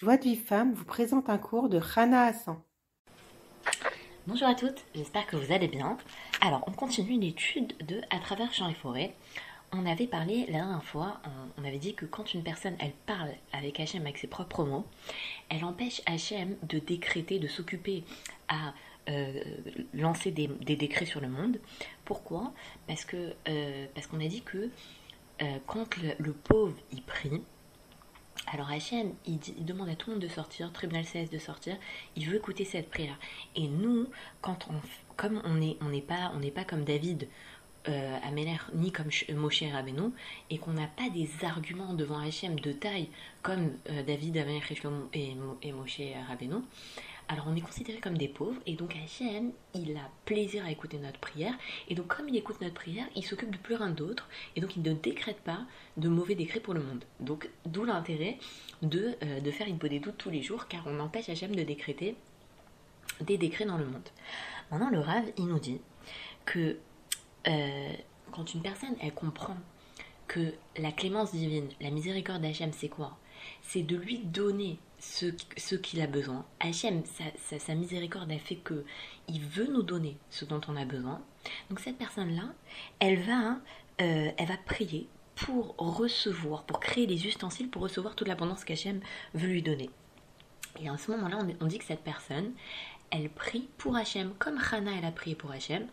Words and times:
Joie 0.00 0.16
de 0.16 0.22
vie 0.22 0.36
femme 0.36 0.74
vous 0.74 0.84
présente 0.84 1.28
un 1.28 1.38
cours 1.38 1.68
de 1.68 1.76
Rana 1.76 2.26
Hassan. 2.26 2.56
Bonjour 4.28 4.46
à 4.46 4.54
toutes, 4.54 4.84
j'espère 4.94 5.26
que 5.26 5.34
vous 5.34 5.52
allez 5.52 5.66
bien. 5.66 5.98
Alors, 6.40 6.62
on 6.68 6.70
continue 6.70 7.18
l'étude 7.18 7.76
de 7.84 8.00
À 8.10 8.20
travers 8.20 8.54
champs 8.54 8.68
et 8.68 8.74
forêts. 8.74 9.16
On 9.72 9.84
avait 9.86 10.06
parlé 10.06 10.46
la 10.46 10.58
dernière 10.58 10.84
fois, 10.84 11.20
on 11.56 11.64
avait 11.64 11.80
dit 11.80 11.94
que 11.94 12.06
quand 12.06 12.32
une 12.32 12.44
personne 12.44 12.76
elle 12.78 12.92
parle 13.06 13.30
avec 13.52 13.80
Hachem 13.80 14.02
avec 14.02 14.18
ses 14.18 14.28
propres 14.28 14.64
mots, 14.64 14.86
elle 15.48 15.64
empêche 15.64 16.00
Hachem 16.06 16.54
de 16.62 16.78
décréter, 16.78 17.40
de 17.40 17.48
s'occuper 17.48 18.04
à 18.46 18.74
euh, 19.08 19.42
lancer 19.94 20.30
des, 20.30 20.46
décrets 20.76 21.06
sur 21.06 21.20
le 21.20 21.28
monde. 21.28 21.58
Pourquoi? 22.04 22.52
Euh, 22.88 23.86
parce 23.96 24.06
qu'on 24.06 24.20
a 24.20 24.28
dit 24.28 24.42
que 24.42 24.70
euh, 25.42 25.58
quand 25.66 25.96
le 25.96 26.32
pauvre 26.32 26.76
y 26.92 27.00
prie, 27.00 27.42
alors 28.52 28.70
Hachem, 28.70 29.12
il, 29.26 29.38
demande 29.64 29.88
à 29.88 29.96
tout 29.96 30.10
le 30.10 30.16
monde 30.16 30.22
de 30.22 30.28
sortir, 30.28 30.72
tribunal 30.72 31.04
CS 31.04 31.30
de 31.30 31.38
sortir, 31.38 31.76
il 32.16 32.26
veut 32.28 32.36
écouter 32.36 32.64
cette 32.64 32.88
prière. 32.88 33.18
Et 33.56 33.68
nous, 33.68 34.06
quand 34.40 34.68
on, 34.70 34.74
comme 35.16 35.42
on 35.44 35.54
n'est 35.54 35.76
on 35.80 36.00
pas, 36.00 36.32
on 36.34 36.50
pas 36.50 36.64
comme 36.64 36.84
David, 36.84 37.28
euh, 37.88 38.18
ni 38.74 38.92
comme 38.92 39.08
Moshe 39.34 39.62
Rabbeinu, 39.62 40.10
et 40.50 40.58
qu'on 40.58 40.72
n'a 40.72 40.86
pas 40.86 41.08
des 41.10 41.28
arguments 41.44 41.94
devant 41.94 42.18
Hachem 42.18 42.58
de 42.60 42.72
taille 42.72 43.08
comme 43.42 43.72
euh, 43.90 44.02
David, 44.02 44.36
Améler 44.38 44.62
et, 45.14 45.36
et 45.62 45.72
Moshe 45.72 46.00
Rabbeinu, 46.28 46.56
alors 47.28 47.44
on 47.46 47.54
est 47.54 47.60
considéré 47.60 48.00
comme 48.00 48.16
des 48.16 48.28
pauvres 48.28 48.60
et 48.66 48.74
donc 48.74 48.96
Hachem, 48.96 49.52
il 49.74 49.96
a 49.96 50.10
plaisir 50.24 50.64
à 50.64 50.70
écouter 50.70 50.98
notre 50.98 51.18
prière 51.18 51.54
et 51.88 51.94
donc 51.94 52.06
comme 52.06 52.28
il 52.28 52.36
écoute 52.36 52.60
notre 52.60 52.74
prière, 52.74 53.06
il 53.14 53.24
s'occupe 53.24 53.50
de 53.50 53.58
plus 53.58 53.74
rien 53.74 53.90
d'autre 53.90 54.28
et 54.56 54.60
donc 54.60 54.76
il 54.76 54.82
ne 54.82 54.92
décrète 54.92 55.40
pas 55.40 55.60
de 55.96 56.08
mauvais 56.08 56.34
décrets 56.34 56.60
pour 56.60 56.74
le 56.74 56.82
monde. 56.82 57.04
Donc 57.20 57.48
d'où 57.66 57.84
l'intérêt 57.84 58.38
de, 58.82 59.14
euh, 59.22 59.40
de 59.40 59.50
faire 59.50 59.68
une 59.68 59.78
peau 59.78 59.88
des 59.88 60.00
doutes 60.00 60.18
tous 60.18 60.30
les 60.30 60.42
jours 60.42 60.68
car 60.68 60.82
on 60.86 60.98
empêche 61.00 61.28
Hachem 61.28 61.54
de 61.54 61.62
décréter 61.62 62.16
des 63.20 63.36
décrets 63.36 63.66
dans 63.66 63.78
le 63.78 63.86
monde. 63.86 64.08
Maintenant 64.70 64.90
le 64.90 65.00
Rav, 65.00 65.24
il 65.36 65.46
nous 65.46 65.58
dit 65.58 65.80
que 66.44 66.78
euh, 67.46 67.92
quand 68.32 68.54
une 68.54 68.62
personne, 68.62 68.94
elle 69.00 69.12
comprend 69.12 69.56
que 70.26 70.52
la 70.76 70.92
clémence 70.92 71.32
divine, 71.32 71.68
la 71.80 71.90
miséricorde 71.90 72.42
d'Hachem, 72.42 72.72
c'est 72.72 72.88
quoi? 72.88 73.16
C'est 73.62 73.82
de 73.82 73.96
lui 73.96 74.18
donner 74.18 74.78
ce, 74.98 75.74
qu'il 75.74 76.00
a 76.00 76.06
besoin. 76.06 76.44
Hachem, 76.60 77.02
sa, 77.58 77.74
miséricorde 77.74 78.30
a 78.30 78.38
fait 78.38 78.56
que 78.56 78.84
il 79.28 79.40
veut 79.40 79.66
nous 79.66 79.82
donner 79.82 80.16
ce 80.30 80.44
dont 80.44 80.60
on 80.68 80.76
a 80.76 80.84
besoin. 80.84 81.20
Donc 81.70 81.80
cette 81.80 81.98
personne-là, 81.98 82.52
elle 82.98 83.20
va, 83.20 83.58
euh, 84.00 84.30
elle 84.36 84.48
va 84.48 84.56
prier 84.56 85.08
pour 85.36 85.76
recevoir, 85.76 86.64
pour 86.64 86.80
créer 86.80 87.06
les 87.06 87.26
ustensiles, 87.26 87.70
pour 87.70 87.82
recevoir 87.82 88.16
toute 88.16 88.28
l'abondance 88.28 88.64
qu'Hachem 88.64 89.00
veut 89.34 89.48
lui 89.48 89.62
donner. 89.62 89.90
Et 90.80 90.88
à 90.88 90.96
ce 90.96 91.10
moment-là, 91.12 91.38
on, 91.60 91.66
dit 91.66 91.78
que 91.78 91.84
cette 91.84 92.02
personne, 92.02 92.52
elle 93.10 93.30
prie 93.30 93.68
pour 93.78 93.96
Hachem, 93.96 94.32
comme 94.38 94.58
Hannah, 94.70 94.92
elle 94.96 95.04
a 95.04 95.12
prié 95.12 95.34
pour 95.34 95.50
Hachem. 95.50 95.86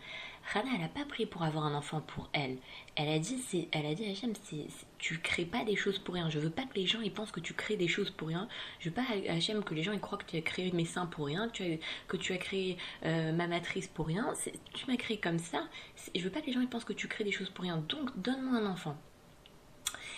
Rana, 0.53 0.69
elle 0.75 0.81
n'a 0.81 0.87
pas 0.87 1.05
prié 1.05 1.25
pour 1.25 1.43
avoir 1.43 1.65
un 1.65 1.73
enfant 1.73 2.01
pour 2.01 2.29
elle. 2.33 2.57
Elle 2.95 3.09
a 3.09 3.17
dit, 3.17 3.67
elle 3.71 3.85
a 3.85 3.95
dit 3.95 4.05
Hachem, 4.05 4.33
c'est, 4.43 4.67
tu 4.99 5.17
crées 5.19 5.45
pas 5.45 5.63
des 5.63 5.75
choses 5.75 5.97
pour 5.97 6.13
rien. 6.13 6.29
Je 6.29 6.39
veux 6.39 6.49
pas 6.49 6.63
que 6.63 6.75
les 6.75 6.85
gens 6.85 7.01
ils 7.01 7.11
pensent 7.11 7.31
que 7.31 7.39
tu 7.39 7.53
crées 7.53 7.77
des 7.77 7.87
choses 7.87 8.11
pour 8.11 8.27
rien. 8.27 8.47
Je 8.79 8.89
veux 8.89 8.95
pas 8.95 9.05
Hachem 9.27 9.63
que 9.63 9.73
les 9.73 9.81
gens 9.81 9.91
ils 9.91 9.99
croient 9.99 10.19
que 10.19 10.25
tu 10.25 10.37
as 10.37 10.41
créé 10.41 10.71
mes 10.71 10.85
seins 10.85 11.07
pour 11.07 11.25
rien, 11.25 11.49
tu 11.49 11.63
as, 11.63 11.77
que 12.07 12.17
tu 12.17 12.33
as 12.33 12.37
créé 12.37 12.77
euh, 13.05 13.31
ma 13.31 13.47
matrice 13.47 13.87
pour 13.87 14.07
rien. 14.07 14.33
tu 14.73 14.85
m'as 14.87 14.97
créé 14.97 15.17
comme 15.17 15.39
ça. 15.39 15.67
Je 16.13 16.21
veux 16.21 16.29
pas 16.29 16.41
que 16.41 16.47
les 16.47 16.53
gens 16.53 16.61
ils 16.61 16.69
pensent 16.69 16.85
que 16.85 16.93
tu 16.93 17.07
crées 17.07 17.23
des 17.23 17.31
choses 17.31 17.49
pour 17.49 17.63
rien. 17.63 17.77
Donc 17.89 18.17
donne-moi 18.19 18.59
un 18.59 18.67
enfant. 18.67 18.97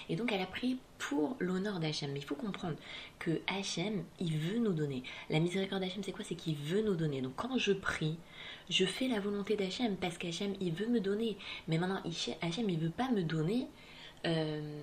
Et 0.09 0.15
donc 0.15 0.31
elle 0.31 0.41
a 0.41 0.45
prié 0.45 0.77
pour 0.99 1.35
l'honneur 1.39 1.79
d'Hachem. 1.79 2.11
Mais 2.11 2.19
il 2.19 2.25
faut 2.25 2.35
comprendre 2.35 2.75
que 3.19 3.41
Hachem, 3.47 4.03
il 4.19 4.37
veut 4.37 4.59
nous 4.59 4.73
donner. 4.73 5.03
La 5.29 5.39
miséricorde 5.39 5.81
d'Hachem, 5.81 6.03
c'est 6.03 6.11
quoi? 6.11 6.25
C'est 6.25 6.35
qu'il 6.35 6.55
veut 6.55 6.81
nous 6.81 6.95
donner. 6.95 7.21
Donc 7.21 7.33
quand 7.35 7.57
je 7.57 7.73
prie, 7.73 8.17
je 8.69 8.85
fais 8.85 9.07
la 9.07 9.19
volonté 9.19 9.55
d'Hachem 9.55 9.95
parce 9.97 10.17
qu'Hachem, 10.17 10.53
il 10.59 10.73
veut 10.73 10.87
me 10.87 10.99
donner. 10.99 11.37
Mais 11.67 11.77
maintenant, 11.77 12.01
Hachem, 12.41 12.69
il 12.69 12.79
veut 12.79 12.89
pas 12.89 13.09
me 13.11 13.23
donner. 13.23 13.67
Euh, 14.25 14.81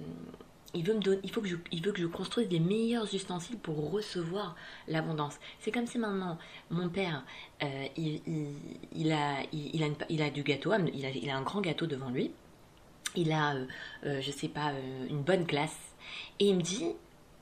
il 0.76 0.84
veut, 0.84 0.94
me 0.94 1.00
donner, 1.00 1.20
il, 1.22 1.30
faut 1.30 1.40
que 1.40 1.46
je, 1.46 1.56
il 1.70 1.82
veut 1.82 1.92
que 1.92 2.00
je 2.00 2.06
construise 2.06 2.48
les 2.50 2.58
meilleurs 2.58 3.12
ustensiles 3.14 3.58
pour 3.58 3.92
recevoir 3.92 4.56
l'abondance. 4.88 5.38
C'est 5.60 5.70
comme 5.70 5.86
si 5.86 5.98
maintenant, 5.98 6.36
mon 6.70 6.88
père, 6.88 7.24
euh, 7.62 7.86
il, 7.96 9.12
a 9.12 9.42
il 9.52 10.22
a 10.22 10.30
du 10.30 10.42
gâteau, 10.42 10.72
il 10.92 11.06
a, 11.06 11.10
il 11.10 11.30
a 11.30 11.36
un 11.36 11.42
grand 11.42 11.60
gâteau 11.60 11.86
devant 11.86 12.10
lui 12.10 12.32
il 13.16 13.32
a, 13.32 13.54
euh, 13.54 13.66
euh, 14.06 14.20
je 14.20 14.30
sais 14.30 14.48
pas, 14.48 14.72
euh, 14.72 15.06
une 15.08 15.22
bonne 15.22 15.46
classe. 15.46 15.76
Et 16.38 16.46
il 16.48 16.56
me 16.56 16.62
dit, 16.62 16.86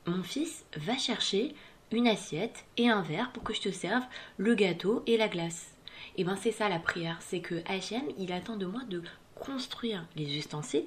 mon 0.05 0.23
fils, 0.23 0.65
va 0.77 0.97
chercher 0.97 1.55
une 1.91 2.07
assiette 2.07 2.65
et 2.77 2.89
un 2.89 3.01
verre 3.01 3.31
pour 3.31 3.43
que 3.43 3.53
je 3.53 3.61
te 3.61 3.71
serve 3.71 4.03
le 4.37 4.55
gâteau 4.55 5.03
et 5.07 5.17
la 5.17 5.27
glace. 5.27 5.72
Et 6.17 6.23
ben 6.23 6.35
c'est 6.35 6.51
ça 6.51 6.69
la 6.69 6.79
prière, 6.79 7.17
c'est 7.21 7.41
que 7.41 7.61
Hachem, 7.67 8.03
il 8.17 8.31
attend 8.31 8.55
de 8.55 8.65
moi 8.65 8.81
de 8.87 9.01
construire 9.35 10.05
les 10.15 10.37
ustensiles 10.37 10.85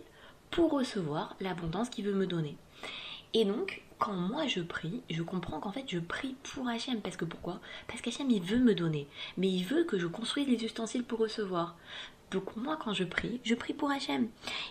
pour 0.50 0.70
recevoir 0.70 1.36
l'abondance 1.40 1.88
qu'il 1.88 2.04
veut 2.04 2.14
me 2.14 2.26
donner. 2.26 2.56
Et 3.34 3.44
donc, 3.44 3.82
quand 3.98 4.12
moi 4.12 4.46
je 4.46 4.60
prie, 4.60 5.02
je 5.10 5.22
comprends 5.22 5.58
qu'en 5.58 5.72
fait 5.72 5.84
je 5.88 5.98
prie 5.98 6.36
pour 6.42 6.68
Hachem. 6.68 7.00
Parce 7.00 7.16
que 7.16 7.24
pourquoi? 7.24 7.60
Parce 7.88 8.00
qu'Hachem 8.00 8.30
il 8.30 8.42
veut 8.42 8.58
me 8.58 8.74
donner. 8.74 9.08
Mais 9.36 9.48
il 9.48 9.64
veut 9.64 9.84
que 9.84 9.98
je 9.98 10.06
construise 10.06 10.48
les 10.48 10.64
ustensiles 10.64 11.04
pour 11.04 11.18
recevoir. 11.18 11.76
Donc 12.30 12.56
moi, 12.56 12.76
quand 12.82 12.92
je 12.92 13.04
prie, 13.04 13.40
je 13.44 13.54
prie 13.54 13.72
pour 13.72 13.90
Hachem. 13.90 14.28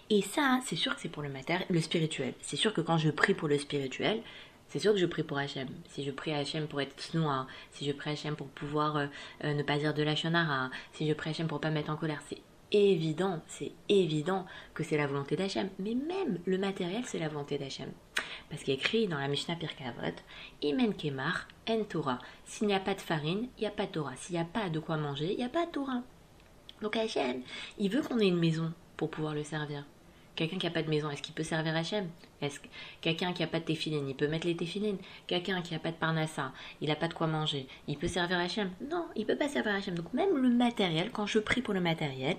Et 0.10 0.22
ça, 0.22 0.60
c'est 0.66 0.76
sûr 0.76 0.94
que 0.96 1.02
c'est 1.02 1.10
pour 1.10 1.24
le 1.24 1.30
matériel, 1.30 1.66
le 1.70 1.82
spirituel. 1.82 2.34
C'est 2.42 2.58
sûr 2.58 2.74
que 2.74 2.82
quand 2.82 2.98
je 2.98 3.10
prie 3.10 3.34
pour 3.34 3.48
le 3.48 3.58
spirituel, 3.58 4.22
c'est 4.68 4.80
sûr 4.80 4.94
que 4.94 5.00
je 5.00 5.06
prie 5.06 5.24
pour 5.24 5.38
Hachem. 5.38 5.68
Si 5.90 6.04
je 6.04 6.12
prie 6.12 6.34
Hachem 6.34 6.68
pour 6.68 6.82
être 6.82 7.14
noir, 7.14 7.48
si 7.72 7.86
je 7.86 7.92
prie 7.92 8.12
Hachem 8.12 8.36
pour 8.36 8.48
pouvoir 8.48 8.98
euh, 8.98 9.08
euh, 9.44 9.54
ne 9.54 9.64
pas 9.64 9.78
dire 9.78 9.94
de 9.94 10.04
la 10.04 10.16
shonara, 10.16 10.70
si 10.94 11.08
je 11.08 11.14
prie 11.14 11.30
Hachem 11.30 11.48
pour 11.48 11.62
pas 11.62 11.70
mettre 11.70 11.92
en 11.92 11.96
colère, 11.96 12.22
c'est 12.28 12.42
évident, 12.72 13.42
c'est 13.48 13.72
évident 13.90 14.46
que 14.74 14.84
c'est 14.84 14.98
la 14.98 15.08
volonté 15.08 15.36
d'Hachem. 15.36 15.70
Mais 15.80 15.96
même 15.96 16.40
le 16.46 16.58
matériel, 16.58 17.04
c'est 17.06 17.20
la 17.20 17.30
volonté 17.30 17.58
d'Hachem. 17.58 17.92
Parce 18.50 18.64
qu'il 18.64 18.74
écrit 18.74 19.08
dans 19.08 19.18
la 19.18 19.28
Mishnah 19.28 19.56
Pirkavot, 19.56 20.16
Imen 20.62 20.94
Kemar, 20.94 21.48
En 21.70 21.84
Torah. 21.84 22.20
S'il 22.46 22.68
n'y 22.68 22.74
a 22.74 22.80
pas 22.80 22.94
de 22.94 23.02
farine, 23.02 23.48
il 23.58 23.62
n'y 23.62 23.68
a 23.68 23.72
pas 23.72 23.86
de 23.86 23.92
Torah. 23.92 24.16
S'il 24.16 24.36
n'y 24.36 24.42
a 24.42 24.46
pas 24.46 24.70
de 24.70 24.80
quoi 24.80 24.98
manger, 24.98 25.32
il 25.32 25.38
n'y 25.38 25.44
a 25.44 25.50
pas 25.50 25.66
de 25.66 25.72
Torah. 25.72 26.02
Donc 26.82 26.98
Hachem, 26.98 27.42
il 27.78 27.90
veut 27.90 28.02
qu'on 28.02 28.20
ait 28.20 28.28
une 28.28 28.40
maison 28.40 28.74
pour 28.98 29.10
pouvoir 29.10 29.34
le 29.34 29.44
servir. 29.44 29.86
Quelqu'un 30.36 30.58
qui 30.58 30.66
n'a 30.66 30.72
pas 30.72 30.84
de 30.84 30.90
maison, 30.90 31.10
est-ce 31.10 31.22
qu'il 31.22 31.34
peut 31.34 31.44
servir 31.44 31.76
Hachem? 31.76 32.10
Est-ce 32.42 32.60
que 32.60 32.68
quelqu'un 33.02 33.32
qui 33.32 33.42
n'a 33.42 33.48
pas 33.48 33.60
de 33.60 33.66
téphilines, 33.66 34.08
il 34.10 34.16
peut 34.16 34.28
mettre 34.28 34.48
les 34.48 34.56
téphilines? 34.56 34.98
Quelqu'un 35.28 35.62
qui 35.62 35.74
n'a 35.74 35.80
pas 35.80 35.92
de 35.92 35.96
parnassa, 35.96 36.52
il 36.82 36.90
n'a 36.90 36.96
pas 36.96 37.08
de 37.08 37.14
quoi 37.14 37.28
manger, 37.28 37.68
il 37.88 37.98
peut 37.98 38.08
servir 38.08 38.38
Hachem? 38.40 38.72
Non, 38.90 39.06
il 39.16 39.26
peut 39.26 39.38
pas 39.38 39.48
servir 39.48 39.74
Hachem. 39.74 39.96
Donc 39.96 40.14
même 40.14 40.36
le 40.38 40.50
matériel, 40.50 41.12
quand 41.12 41.26
je 41.26 41.40
prie 41.40 41.62
pour 41.62 41.74
le 41.74 41.80
matériel, 41.80 42.38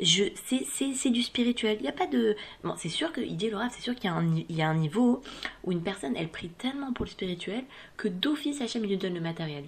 je, 0.00 0.24
c'est, 0.34 1.10
du 1.10 1.22
spirituel. 1.22 1.76
Il 1.80 1.82
n'y 1.82 1.88
a 1.88 1.92
pas 1.92 2.06
de... 2.06 2.36
Bon, 2.64 2.74
c'est 2.76 2.88
sûr 2.88 3.10
dit 3.16 3.50
Laura, 3.50 3.70
c'est 3.70 3.80
sûr 3.82 3.94
qu'il 3.94 4.04
y 4.04 4.12
a, 4.12 4.16
un, 4.16 4.36
il 4.36 4.56
y 4.56 4.62
a 4.62 4.68
un 4.68 4.74
niveau 4.74 5.22
où 5.64 5.72
une 5.72 5.82
personne, 5.82 6.14
elle 6.16 6.28
prie 6.28 6.50
tellement 6.50 6.92
pour 6.92 7.06
le 7.06 7.10
spirituel 7.10 7.64
que 7.96 8.08
d'office 8.08 8.60
Hachem, 8.60 8.84
il 8.84 8.90
lui 8.90 8.96
donne 8.96 9.14
le 9.14 9.20
matériel. 9.20 9.64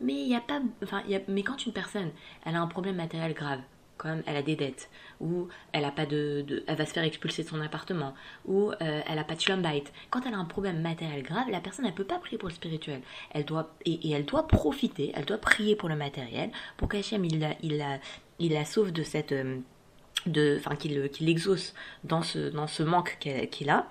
Mais 0.00 0.14
il 0.14 0.28
y 0.28 0.34
a 0.34 0.40
pas, 0.40 0.60
enfin, 0.82 1.02
y 1.08 1.14
a, 1.14 1.20
mais 1.28 1.42
quand 1.42 1.64
une 1.64 1.72
personne, 1.72 2.10
elle 2.44 2.56
a 2.56 2.60
un 2.60 2.66
problème 2.66 2.96
matériel 2.96 3.32
grave, 3.32 3.60
comme 3.96 4.22
elle 4.26 4.36
a 4.36 4.42
des 4.42 4.56
dettes, 4.56 4.88
ou 5.20 5.48
elle 5.72 5.84
a 5.84 5.90
pas 5.90 6.06
de, 6.06 6.64
elle 6.66 6.76
va 6.76 6.86
se 6.86 6.92
faire 6.92 7.04
expulser 7.04 7.42
de 7.44 7.48
son 7.48 7.60
appartement, 7.60 8.14
ou 8.44 8.70
euh, 8.70 9.00
elle 9.06 9.18
a 9.18 9.24
pas 9.24 9.34
de 9.34 9.40
schlumbite. 9.40 9.92
Quand 10.10 10.20
elle 10.26 10.34
a 10.34 10.38
un 10.38 10.44
problème 10.44 10.80
matériel 10.80 11.22
grave, 11.22 11.48
la 11.50 11.60
personne 11.60 11.86
elle 11.86 11.94
peut 11.94 12.04
pas 12.04 12.18
prier 12.18 12.38
pour 12.38 12.48
le 12.48 12.54
spirituel. 12.54 13.00
Elle 13.30 13.44
doit 13.44 13.74
et, 13.84 14.10
elle 14.10 14.24
doit 14.24 14.46
profiter, 14.46 15.12
elle 15.14 15.24
doit 15.24 15.38
prier 15.38 15.76
pour 15.76 15.88
le 15.88 15.96
matériel, 15.96 16.50
pour 16.76 16.88
qu'Hachem 16.88 17.24
il 17.24 17.40
la, 17.40 17.54
il 17.62 17.78
la, 17.78 17.98
il 18.38 18.52
la 18.52 18.64
sauve 18.64 18.92
de 18.92 19.02
cette 19.02 19.32
euh, 19.32 19.58
de, 20.26 20.56
enfin 20.58 20.74
qu'il 20.74 20.98
l'exauce 21.20 21.72
dans 22.02 22.22
ce 22.22 22.50
dans 22.50 22.66
ce 22.66 22.82
manque 22.82 23.18
qu'il 23.50 23.70
a 23.70 23.86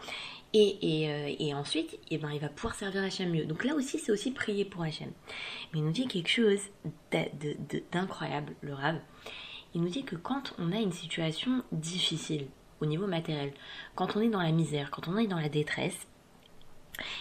euh, 0.55 1.35
et, 1.39 1.53
ensuite, 1.53 1.99
eh 2.11 2.17
ben, 2.17 2.31
il 2.31 2.39
va 2.39 2.47
pouvoir 2.47 2.75
servir 2.75 3.03
Hachem 3.03 3.29
mieux. 3.29 3.45
Donc 3.45 3.63
là 3.63 3.75
aussi, 3.75 3.99
c'est 3.99 4.11
aussi 4.11 4.31
prier 4.31 4.63
pour 4.63 4.83
Hachem. 4.83 5.11
Mais 5.73 5.79
il 5.79 5.85
nous 5.85 5.91
dit 5.91 6.07
quelque 6.07 6.29
chose 6.29 6.59
d'incroyable, 7.91 8.53
le 8.61 8.73
Rav. 8.73 8.99
Il 9.75 9.81
nous 9.81 9.89
dit 9.89 10.05
que 10.05 10.15
quand 10.15 10.53
on 10.57 10.71
a 10.71 10.77
une 10.77 10.93
situation 10.93 11.61
difficile 11.73 12.47
au 12.79 12.85
niveau 12.85 13.07
matériel, 13.07 13.53
quand 13.93 14.15
on 14.15 14.21
est 14.21 14.29
dans 14.29 14.41
la 14.41 14.51
misère, 14.53 14.89
quand 14.89 15.09
on 15.09 15.17
est 15.17 15.27
dans 15.27 15.39
la 15.39 15.49
détresse, 15.49 16.07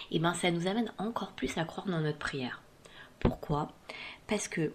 eh 0.09 0.19
ben, 0.19 0.33
ça 0.33 0.51
nous 0.51 0.65
amène 0.65 0.91
encore 0.97 1.33
plus 1.33 1.57
à 1.57 1.65
croire 1.65 1.85
dans 1.85 1.99
notre 1.99 2.17
prière. 2.17 2.61
Pourquoi? 3.19 3.73
Parce 4.27 4.47
que 4.47 4.71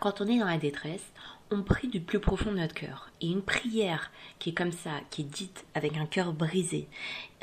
quand 0.00 0.20
on 0.20 0.26
est 0.26 0.38
dans 0.38 0.46
la 0.46 0.58
détresse, 0.58 1.04
on 1.50 1.62
prie 1.62 1.88
du 1.88 2.00
plus 2.00 2.20
profond 2.20 2.52
de 2.52 2.58
notre 2.58 2.74
cœur. 2.74 3.10
Et 3.22 3.30
une 3.30 3.42
prière 3.42 4.10
qui 4.38 4.50
est 4.50 4.54
comme 4.54 4.72
ça, 4.72 5.00
qui 5.08 5.22
est 5.22 5.24
dite 5.24 5.64
avec 5.74 5.96
un 5.96 6.06
cœur 6.06 6.34
brisé, 6.34 6.86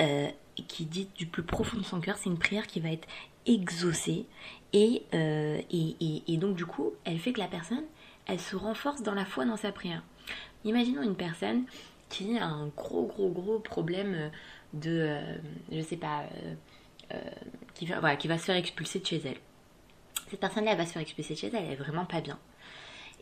euh, 0.00 0.28
qui 0.68 0.84
est 0.84 0.86
dite 0.86 1.16
du 1.16 1.26
plus 1.26 1.42
profond 1.42 1.78
de 1.78 1.84
son 1.84 2.00
cœur, 2.00 2.16
c'est 2.16 2.30
une 2.30 2.38
prière 2.38 2.68
qui 2.68 2.78
va 2.78 2.90
être 2.90 3.08
exaucée. 3.46 4.26
Euh, 4.74 5.60
et, 5.70 6.22
et, 6.28 6.36
donc 6.36 6.56
du 6.56 6.64
coup, 6.64 6.92
elle 7.04 7.18
fait 7.18 7.32
que 7.32 7.40
la 7.40 7.48
personne, 7.48 7.84
elle 8.26 8.40
se 8.40 8.56
renforce 8.56 9.02
dans 9.02 9.14
la 9.14 9.24
foi 9.24 9.44
dans 9.44 9.56
sa 9.56 9.72
prière. 9.72 10.02
Imaginons 10.64 11.02
une 11.02 11.16
personne 11.16 11.64
qui 12.08 12.38
a 12.38 12.46
un 12.46 12.66
gros, 12.68 13.06
gros, 13.06 13.30
gros 13.30 13.58
problème 13.58 14.30
de, 14.72 14.90
euh, 14.90 15.36
je 15.70 15.80
sais 15.80 15.96
pas, 15.96 16.24
qui, 17.74 17.86
va, 17.86 18.16
qui 18.16 18.28
va 18.28 18.38
se 18.38 18.44
faire 18.44 18.56
expulser 18.56 19.00
de 19.00 19.06
chez 19.06 19.20
elle. 19.24 19.38
Cette 20.30 20.40
personne-là, 20.40 20.72
elle 20.72 20.78
va 20.78 20.86
se 20.86 20.92
faire 20.92 21.02
expulser 21.02 21.34
de 21.34 21.38
chez 21.38 21.48
elle, 21.48 21.64
elle 21.64 21.72
est 21.72 21.76
vraiment 21.76 22.06
pas 22.06 22.20
bien. 22.20 22.38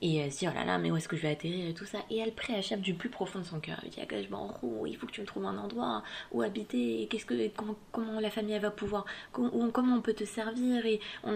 Et 0.02 0.16
elle 0.16 0.32
se 0.32 0.38
dit, 0.38 0.48
oh 0.48 0.54
là 0.54 0.64
là, 0.64 0.78
mais 0.78 0.90
où 0.90 0.96
est-ce 0.96 1.08
que 1.08 1.16
je 1.16 1.22
vais 1.22 1.30
atterrir 1.30 1.68
et 1.68 1.74
tout 1.74 1.84
ça. 1.84 1.98
Et 2.08 2.18
elle 2.18 2.32
prie 2.32 2.54
Hachem 2.54 2.80
du 2.80 2.94
plus 2.94 3.10
profond 3.10 3.38
de 3.38 3.44
son 3.44 3.60
cœur. 3.60 3.78
Elle 3.82 3.90
dit, 3.90 4.24
je 4.24 4.30
m'en 4.30 4.58
il 4.86 4.96
faut 4.96 5.06
que 5.06 5.12
tu 5.12 5.20
me 5.20 5.26
trouves 5.26 5.44
un 5.44 5.58
endroit 5.58 6.02
où 6.32 6.40
habiter. 6.40 7.06
Qu'est-ce 7.10 7.26
que, 7.26 7.48
comment, 7.92 8.18
la 8.20 8.30
famille 8.30 8.58
va 8.58 8.70
pouvoir, 8.70 9.04
comment, 9.32 9.70
comment, 9.70 9.96
on 9.96 10.00
peut 10.00 10.14
te 10.14 10.24
servir 10.24 10.86
et 10.86 11.00
on, 11.22 11.34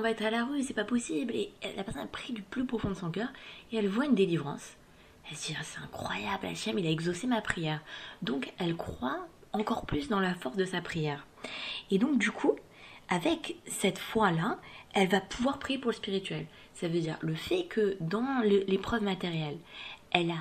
va 0.00 0.10
être 0.10 0.22
à 0.22 0.30
la 0.30 0.44
rue, 0.44 0.62
c'est 0.62 0.74
pas 0.74 0.84
possible. 0.84 1.34
Et 1.34 1.52
la 1.76 1.82
personne 1.82 2.06
prie 2.08 2.32
du 2.32 2.42
plus 2.42 2.64
profond 2.64 2.90
de 2.90 2.94
son 2.94 3.10
cœur 3.10 3.28
et 3.72 3.76
elle 3.76 3.88
voit 3.88 4.06
une 4.06 4.14
délivrance. 4.14 4.74
Elle 5.28 5.36
se 5.36 5.48
dit, 5.48 5.56
ah, 5.58 5.64
c'est 5.64 5.80
incroyable, 5.80 6.46
Hachem, 6.46 6.78
il 6.78 6.86
a 6.86 6.90
exaucé 6.90 7.26
ma 7.26 7.40
prière. 7.40 7.80
Donc 8.22 8.52
elle 8.58 8.76
croit 8.76 9.26
encore 9.52 9.84
plus 9.84 10.08
dans 10.08 10.20
la 10.20 10.34
force 10.34 10.56
de 10.56 10.64
sa 10.64 10.80
prière. 10.80 11.26
Et 11.90 11.98
donc 11.98 12.18
du 12.18 12.30
coup, 12.30 12.54
avec 13.08 13.56
cette 13.66 13.98
foi-là, 13.98 14.58
elle 14.96 15.08
va 15.08 15.20
pouvoir 15.20 15.58
prier 15.58 15.78
pour 15.78 15.90
le 15.90 15.96
spirituel. 15.96 16.46
Ça 16.74 16.88
veut 16.88 17.00
dire 17.00 17.18
le 17.20 17.34
fait 17.34 17.64
que 17.64 17.96
dans 18.00 18.42
l'épreuve 18.42 19.02
matérielle, 19.02 19.58
elle 20.10 20.30
a, 20.30 20.38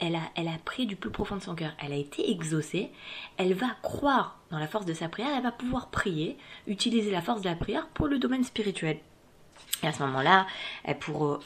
elle, 0.00 0.16
a, 0.16 0.22
elle 0.34 0.48
a 0.48 0.56
pris 0.64 0.86
du 0.86 0.96
plus 0.96 1.10
profond 1.10 1.36
de 1.36 1.42
son 1.42 1.54
cœur, 1.54 1.72
elle 1.78 1.92
a 1.92 1.96
été 1.96 2.30
exaucée, 2.30 2.90
elle 3.36 3.52
va 3.52 3.68
croire 3.82 4.40
dans 4.50 4.58
la 4.58 4.66
force 4.66 4.86
de 4.86 4.94
sa 4.94 5.08
prière, 5.08 5.28
elle 5.36 5.42
va 5.42 5.52
pouvoir 5.52 5.90
prier, 5.90 6.38
utiliser 6.66 7.10
la 7.10 7.20
force 7.20 7.42
de 7.42 7.48
la 7.50 7.54
prière 7.54 7.88
pour 7.88 8.08
le 8.08 8.18
domaine 8.18 8.42
spirituel. 8.42 8.98
Et 9.82 9.86
à 9.86 9.92
ce 9.92 10.02
moment-là, 10.02 10.46
elle 10.84 10.98
pourra, 10.98 11.38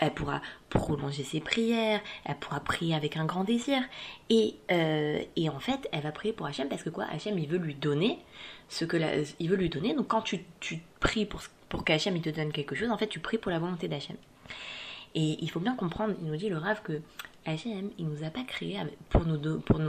prolonger 0.69 1.23
ses 1.23 1.41
prières, 1.41 2.01
elle 2.25 2.37
pourra 2.37 2.61
prier 2.61 2.95
avec 2.95 3.17
un 3.17 3.25
grand 3.25 3.45
désir. 3.45 3.81
Et, 4.29 4.57
euh, 4.73 5.23
et 5.37 5.49
en 5.49 5.61
fait, 5.61 5.89
elle 5.93 6.03
va 6.03 6.11
prier 6.11 6.33
pour 6.33 6.47
Hachem 6.47 6.69
parce 6.69 6.83
que 6.83 6.91
quoi? 6.91 7.05
Hachem, 7.05 7.39
il 7.39 7.49
veut 7.49 7.59
lui 7.59 7.75
donner 7.75 8.19
ce 8.69 8.85
que 8.85 8.97
la, 8.97 9.11
il 9.39 9.49
veut 9.49 9.57
lui 9.57 9.69
donner. 9.69 9.95
Donc 9.95 10.09
quand 10.09 10.23
tu, 10.23 10.45
pries 10.99 11.27
pour, 11.27 11.43
pour 11.69 11.85
qu'Hachem 11.85 12.17
il 12.17 12.23
te 12.23 12.31
donne 12.31 12.53
quelque 12.53 12.75
chose, 12.75 12.91
en 12.91 12.99
fait, 12.99 13.07
tu 13.07 13.21
pries 13.21 13.39
pour 13.39 13.53
la 13.53 13.61
volonté 13.61 13.87
d'Hachem. 13.87 14.17
Et 15.15 15.39
il 15.41 15.49
faut 15.49 15.61
bien 15.61 15.77
comprendre, 15.77 16.15
il 16.21 16.27
nous 16.27 16.37
dit 16.37 16.49
le 16.49 16.59
rave 16.59 16.83
que 16.83 17.01
Hachem, 17.47 17.91
il 17.99 18.09
nous 18.09 18.25
a 18.25 18.31
pas 18.31 18.43
créé 18.43 18.81
pour 19.11 19.25
nous, 19.25 19.61
pour 19.61 19.81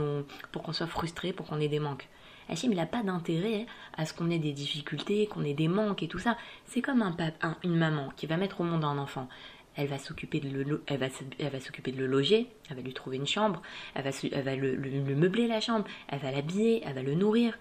pour 0.52 0.62
qu'on 0.62 0.72
soit 0.72 0.86
frustré, 0.86 1.32
pour 1.32 1.46
qu'on 1.46 1.60
ait 1.60 1.68
des 1.68 1.80
manques. 1.80 2.06
Hachem, 2.48 2.72
il 2.72 2.76
n'a 2.76 2.86
pas 2.86 3.02
d'intérêt 3.02 3.66
à 3.96 4.06
ce 4.06 4.14
qu'on 4.14 4.30
ait 4.30 4.38
des 4.38 4.52
difficultés, 4.52 5.26
qu'on 5.26 5.44
ait 5.44 5.54
des 5.54 5.68
manques 5.68 6.02
et 6.02 6.08
tout 6.08 6.18
ça. 6.18 6.36
C'est 6.64 6.82
comme 6.82 7.02
un, 7.02 7.16
une 7.64 7.76
maman 7.76 8.12
qui 8.16 8.26
va 8.26 8.36
mettre 8.36 8.60
au 8.60 8.64
monde 8.64 8.84
un 8.84 8.98
enfant. 8.98 9.28
Elle 9.74 9.88
va 9.88 9.98
s'occuper 9.98 10.40
de 10.40 10.48
le, 10.48 10.82
elle 10.86 10.98
va, 10.98 11.06
elle 11.38 11.50
va 11.50 11.60
s'occuper 11.60 11.92
de 11.92 11.98
le 11.98 12.06
loger, 12.06 12.46
elle 12.70 12.76
va 12.76 12.82
lui 12.82 12.94
trouver 12.94 13.18
une 13.18 13.26
chambre, 13.26 13.60
elle 13.94 14.04
va, 14.04 14.10
elle 14.32 14.44
va 14.44 14.56
le, 14.56 14.76
meubler 15.14 15.46
la 15.46 15.60
chambre, 15.60 15.84
elle 16.08 16.20
va 16.20 16.30
l'habiller, 16.30 16.82
elle 16.86 16.94
va 16.94 17.02
le 17.02 17.14
nourrir. 17.14 17.58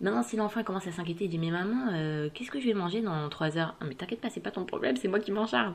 Maintenant, 0.00 0.22
si 0.22 0.36
l'enfant 0.36 0.62
commence 0.62 0.86
à 0.86 0.92
s'inquiéter, 0.92 1.24
il 1.24 1.28
dit 1.28 1.38
Mais 1.38 1.50
maman, 1.50 1.90
euh, 1.92 2.30
qu'est-ce 2.32 2.50
que 2.50 2.60
je 2.60 2.66
vais 2.66 2.74
manger 2.74 3.02
dans 3.02 3.28
3 3.28 3.58
heures? 3.58 3.74
Mais 3.86 3.94
t'inquiète 3.94 4.20
pas, 4.20 4.30
c'est 4.30 4.40
pas 4.40 4.52
ton 4.52 4.64
problème, 4.64 4.96
c'est 4.96 5.08
moi 5.08 5.18
qui 5.18 5.32
m'en 5.32 5.46
charge. 5.46 5.74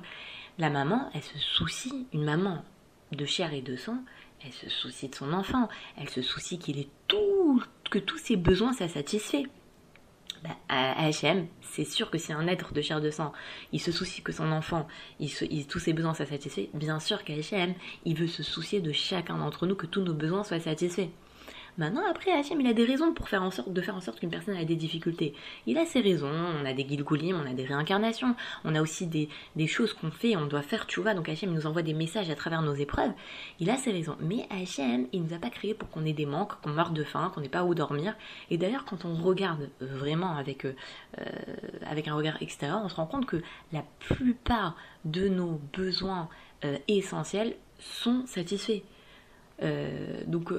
La 0.58 0.70
maman, 0.70 1.10
elle 1.14 1.22
se 1.22 1.38
soucie, 1.38 2.08
une 2.14 2.24
maman 2.24 2.64
de 3.12 3.26
chair 3.26 3.54
et 3.54 3.62
de 3.62 3.76
sang, 3.76 4.04
elle 4.46 4.52
se 4.54 4.70
soucie 4.70 5.10
de 5.10 5.16
son 5.16 5.34
enfant, 5.34 5.70
elle 5.98 6.10
se 6.10 6.22
soucie 6.22 6.60
qu'il 6.60 6.80
ait 6.80 6.90
tout, 7.08 7.64
que 7.90 8.00
tous 8.00 8.18
ses 8.18 8.36
besoins 8.36 8.74
soient 8.74 8.88
satisfaits. 8.88 9.46
À 10.68 11.10
HM, 11.10 11.48
c'est 11.62 11.86
sûr 11.86 12.12
que 12.12 12.18
c'est 12.18 12.34
un 12.34 12.48
être 12.48 12.74
de 12.74 12.82
chair 12.82 13.00
de 13.00 13.10
sang, 13.10 13.32
il 13.72 13.80
se 13.80 13.94
soucie 13.94 14.22
que 14.22 14.34
son 14.34 14.52
enfant, 14.52 14.90
il 15.22 15.68
tous 15.68 15.80
ses 15.80 15.94
besoins 15.94 16.14
soient 16.14 16.26
satisfaits, 16.26 16.68
bien 16.74 17.00
sûr 17.00 17.24
qu'à 17.24 17.34
HM, 17.34 17.74
il 18.04 18.18
veut 18.18 18.28
se 18.28 18.44
soucier 18.44 18.82
de 18.82 18.92
chacun 18.92 19.38
d'entre 19.38 19.68
nous, 19.68 19.76
que 19.76 19.86
tous 19.86 20.02
nos 20.02 20.14
besoins 20.14 20.44
soient 20.44 20.60
satisfaits. 20.60 21.08
Maintenant, 21.78 22.04
après, 22.10 22.32
Hachem, 22.32 22.62
il 22.62 22.68
a 22.68 22.74
des 22.74 22.86
raisons 22.86 23.14
pour 23.14 23.30
faire 23.30 23.42
en 23.42 23.50
sorte, 23.50 23.74
de 23.74 23.82
faire 23.82 23.96
en 23.96 24.02
sorte 24.02 24.20
qu'une 24.20 24.30
personne 24.30 24.56
ait 24.56 24.66
des 24.66 24.76
difficultés. 24.76 25.34
Il 25.66 25.78
a 25.78 25.86
ses 25.86 26.02
raisons, 26.02 26.30
on 26.30 26.66
a 26.66 26.74
des 26.74 26.88
gilgulim, 26.88 27.42
on 27.44 27.50
a 27.50 27.54
des 27.54 27.66
réincarnations, 27.66 28.36
on 28.64 28.76
a 28.76 28.82
aussi 28.82 29.08
des, 29.08 29.30
choses 29.68 29.94
qu'on 29.94 30.12
fait, 30.12 30.36
on 30.36 30.46
doit 30.46 30.62
faire 30.62 30.86
vois. 30.98 31.14
Donc 31.14 31.30
Hachem 31.30 31.52
nous 31.52 31.66
envoie 31.66 31.82
des 31.82 31.94
messages 31.94 32.30
à 32.30 32.36
travers 32.36 32.62
nos 32.62 32.76
épreuves. 32.76 33.12
Il 33.60 33.70
a 33.70 33.78
ses 33.78 33.92
raisons. 33.92 34.16
Mais 34.20 34.46
Hachem, 34.50 35.08
il 35.14 35.24
nous 35.24 35.34
a 35.34 35.40
pas 35.40 35.50
créé 35.50 35.74
pour 35.74 35.90
qu'on 35.90 36.06
ait 36.06 36.14
des 36.14 36.26
manques, 36.26 36.54
qu'on 36.62 36.70
meure 36.70 36.92
de 36.92 37.04
faim, 37.04 37.32
qu'on 37.34 37.42
n'ait 37.42 37.50
pas 37.50 37.64
où 37.64 37.74
dormir. 37.74 38.16
Et 38.52 38.58
d'ailleurs, 38.58 38.86
quand 38.86 39.06
on 39.06 39.16
regarde 39.16 39.70
vraiment 39.82 40.36
avec, 40.36 40.66
euh, 40.66 40.74
avec 41.88 42.08
un 42.08 42.16
regard 42.16 42.42
extérieur, 42.42 42.82
on 42.84 42.90
se 42.90 42.96
rend 42.96 43.08
compte 43.08 43.26
que 43.26 43.42
la 43.72 43.84
plupart 44.00 44.76
de 45.06 45.28
nos 45.28 45.60
besoins 45.76 46.30
euh, 46.66 46.78
essentiels 46.88 47.56
sont 47.80 48.26
satisfaits. 48.26 48.82
Euh, 49.62 50.22
donc, 50.26 50.52
euh, 50.52 50.58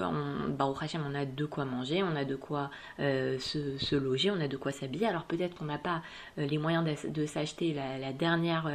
bah, 0.48 0.66
au 0.66 0.76
Hachem, 0.80 1.02
on 1.06 1.14
a 1.14 1.24
de 1.24 1.44
quoi 1.44 1.64
manger, 1.64 2.02
on 2.02 2.14
a 2.16 2.24
de 2.24 2.36
quoi 2.36 2.70
euh, 3.00 3.38
se, 3.38 3.96
loger, 3.96 4.30
on 4.30 4.40
a 4.40 4.48
de 4.48 4.56
quoi 4.56 4.72
s'habiller. 4.72 5.06
Alors 5.06 5.24
peut-être 5.24 5.56
qu'on 5.56 5.64
n'a 5.64 5.78
pas 5.78 6.02
les 6.36 6.58
moyens 6.58 6.84
de, 7.04 7.26
s'acheter 7.26 7.74
la, 7.74 8.12
dernière, 8.12 8.70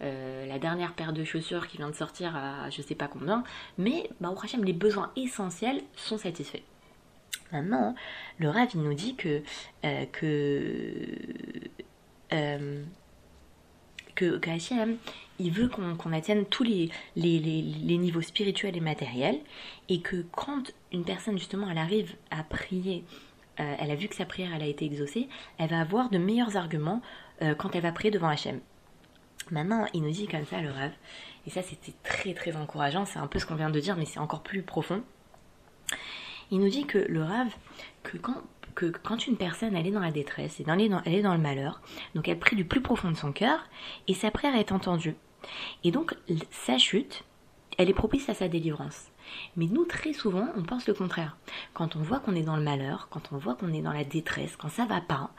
la 0.00 0.58
dernière 0.58 0.94
paire 0.94 1.12
de 1.12 1.24
chaussures 1.24 1.68
qui 1.68 1.76
vient 1.76 1.90
de 1.90 1.94
sortir 1.94 2.36
à 2.36 2.70
je 2.70 2.82
sais 2.82 2.94
pas 2.94 3.08
combien, 3.08 3.44
mais 3.76 4.10
bah, 4.20 4.30
au 4.30 4.38
Hachem, 4.38 4.64
les 4.64 4.72
besoins 4.72 5.10
essentiels 5.16 5.82
sont 5.96 6.18
satisfaits. 6.18 6.62
Maintenant, 7.52 7.94
le 8.38 8.50
Rav, 8.50 8.68
il 8.74 8.82
nous 8.82 8.94
dit 8.94 9.14
que 9.16 9.42
que, 14.18 14.40
il 15.38 15.52
veut 15.52 15.68
qu'on 15.68 16.12
atteigne 16.12 16.44
tous 16.44 16.64
les, 16.64 16.90
les, 17.14 17.98
niveaux 17.98 18.22
spirituels 18.22 18.76
et 18.76 18.80
matériels, 18.80 19.38
et 19.88 20.00
que 20.00 20.24
quand 20.32 20.72
une 20.92 21.04
personne, 21.04 21.38
justement, 21.38 21.70
elle 21.70 21.78
arrive 21.78 22.14
à 22.30 22.42
prier, 22.42 23.04
euh, 23.60 23.74
elle 23.78 23.90
a 23.90 23.94
vu 23.94 24.08
que 24.08 24.16
sa 24.16 24.24
prière, 24.24 24.50
elle 24.54 24.62
a 24.62 24.66
été 24.66 24.84
exaucée, 24.84 25.28
elle 25.58 25.70
va 25.70 25.80
avoir 25.80 26.10
de 26.10 26.18
meilleurs 26.18 26.56
arguments 26.56 27.00
euh, 27.42 27.54
quand 27.54 27.74
elle 27.76 27.82
va 27.82 27.92
prier 27.92 28.10
devant 28.10 28.28
Hachem. 28.28 28.60
Maintenant, 29.50 29.86
il 29.94 30.02
nous 30.02 30.10
dit 30.10 30.26
comme 30.26 30.44
ça, 30.44 30.60
le 30.60 30.70
rêve, 30.70 30.92
et 31.46 31.50
ça 31.50 31.62
c'était 31.62 31.94
très 32.02 32.34
très 32.34 32.56
encourageant, 32.56 33.06
c'est 33.06 33.20
un 33.20 33.28
peu 33.28 33.38
ce 33.38 33.46
qu'on 33.46 33.54
vient 33.54 33.70
de 33.70 33.80
dire, 33.80 33.96
mais 33.96 34.04
c'est 34.04 34.18
encore 34.18 34.42
plus 34.42 34.62
profond. 34.62 35.02
Il 36.50 36.58
nous 36.58 36.68
dit 36.68 36.86
que 36.86 36.98
le 36.98 37.22
rêve, 37.22 37.54
que 38.02 38.16
quand 38.16 38.42
que 38.78 38.86
quand 39.02 39.26
une 39.26 39.36
personne 39.36 39.74
est 39.74 39.90
dans 39.90 39.98
la 39.98 40.12
détresse, 40.12 40.60
et 40.60 40.62
dans, 40.62 40.74
elle 41.04 41.14
est 41.14 41.22
dans 41.22 41.34
le 41.34 41.40
malheur, 41.40 41.80
donc 42.14 42.28
elle 42.28 42.38
prie 42.38 42.54
du 42.54 42.64
plus 42.64 42.80
profond 42.80 43.10
de 43.10 43.16
son 43.16 43.32
cœur, 43.32 43.58
et 44.06 44.14
sa 44.14 44.30
prière 44.30 44.54
est 44.54 44.70
entendue. 44.70 45.16
Et 45.82 45.90
donc 45.90 46.14
sa 46.52 46.78
chute, 46.78 47.24
elle 47.76 47.90
est 47.90 47.94
propice 47.94 48.28
à 48.28 48.34
sa 48.34 48.46
délivrance. 48.46 49.08
Mais 49.56 49.66
nous, 49.66 49.84
très 49.84 50.12
souvent, 50.12 50.46
on 50.56 50.62
pense 50.62 50.86
le 50.86 50.94
contraire. 50.94 51.36
Quand 51.74 51.96
on 51.96 52.02
voit 52.02 52.20
qu'on 52.20 52.36
est 52.36 52.42
dans 52.42 52.56
le 52.56 52.62
malheur, 52.62 53.08
quand 53.10 53.32
on 53.32 53.36
voit 53.36 53.56
qu'on 53.56 53.74
est 53.74 53.82
dans 53.82 53.92
la 53.92 54.04
détresse, 54.04 54.56
quand 54.56 54.70
ça 54.70 54.86
va 54.86 55.00
pas, 55.00 55.30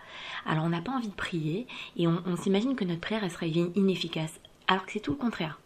alors 0.45 0.65
on 0.65 0.69
n'a 0.69 0.81
pas 0.81 0.91
envie 0.91 1.07
de 1.07 1.15
prier 1.15 1.65
et 1.95 2.07
on, 2.07 2.35
s'imagine 2.35 2.75
que 2.75 2.83
notre 2.83 3.01
prière 3.01 3.23
elle 3.23 3.31
sera 3.31 3.45
inefficace. 3.45 4.41
Alors 4.67 4.85
que 4.85 4.91
c'est 4.91 4.99
tout 4.99 5.11
le 5.11 5.17
contraire. 5.17 5.61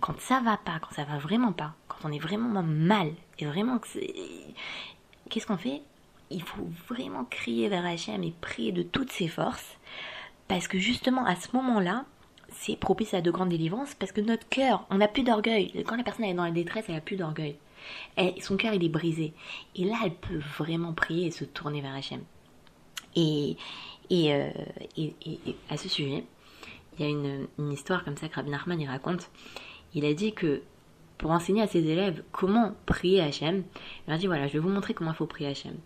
Quand 0.00 0.18
ça 0.20 0.40
va 0.40 0.56
pas, 0.56 0.78
quand 0.78 0.94
ça 0.94 1.04
va 1.04 1.18
vraiment 1.18 1.52
pas, 1.52 1.74
quand 1.88 2.08
on 2.08 2.12
est 2.12 2.20
vraiment 2.20 2.62
mal 2.62 3.12
et 3.40 3.46
vraiment 3.46 3.78
que 3.78 3.88
qu'est-ce 5.28 5.46
qu'on 5.46 5.58
fait? 5.58 5.82
Il 6.30 6.42
faut 6.42 6.68
vraiment 6.88 7.24
crier 7.24 7.68
vers 7.68 7.84
Hachem 7.84 8.22
et 8.22 8.34
prier 8.40 8.72
de 8.72 8.82
toutes 8.82 9.12
ses 9.12 9.28
forces, 9.28 9.78
parce 10.48 10.68
que 10.68 10.78
justement 10.78 11.24
à 11.24 11.36
ce 11.36 11.48
moment-là, 11.56 12.04
c'est 12.50 12.76
propice 12.76 13.14
à 13.14 13.20
de 13.20 13.30
grandes 13.30 13.50
délivrances, 13.50 13.94
parce 13.94 14.12
que 14.12 14.20
notre 14.20 14.48
cœur, 14.48 14.86
on 14.90 14.96
n'a 14.96 15.08
plus 15.08 15.22
d'orgueil. 15.22 15.84
Quand 15.86 15.96
la 15.96 16.04
personne 16.04 16.24
est 16.24 16.34
dans 16.34 16.44
la 16.44 16.50
détresse, 16.50 16.86
elle 16.88 16.94
n'a 16.94 17.00
plus 17.00 17.16
d'orgueil. 17.16 17.56
Son 18.40 18.56
cœur, 18.56 18.74
il 18.74 18.84
est 18.84 18.88
brisé. 18.88 19.32
Et 19.74 19.84
là, 19.84 19.96
elle 20.04 20.14
peut 20.14 20.40
vraiment 20.58 20.92
prier 20.92 21.26
et 21.26 21.30
se 21.30 21.44
tourner 21.44 21.80
vers 21.80 21.94
Hachem. 21.94 22.22
Et, 23.14 23.56
et, 24.10 24.34
euh, 24.34 24.50
et, 24.96 25.14
à 25.70 25.76
ce 25.76 25.88
sujet, 25.88 26.24
il 26.98 27.04
y 27.04 27.08
a 27.08 27.10
une, 27.10 27.72
histoire 27.72 28.04
comme 28.04 28.16
ça 28.16 28.28
que 28.28 28.34
Rabbi 28.34 28.50
Nachman 28.50 28.80
il 28.80 28.88
raconte. 28.88 29.30
Il 29.94 30.04
a 30.04 30.14
dit 30.14 30.32
que 30.32 30.62
pour 31.18 31.30
enseigner 31.30 31.62
à 31.62 31.66
ses 31.66 31.86
élèves 31.86 32.22
comment 32.32 32.74
prier 32.84 33.20
Hachem, 33.20 33.64
il 34.06 34.12
a 34.12 34.18
dit 34.18 34.26
voilà, 34.26 34.46
je 34.48 34.54
vais 34.54 34.58
vous 34.58 34.68
montrer 34.68 34.94
comment 34.94 35.12
il 35.12 35.16
faut 35.16 35.26
prier 35.26 35.50
Hachem. 35.50 35.76